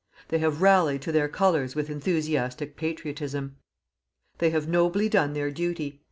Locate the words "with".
1.75-1.91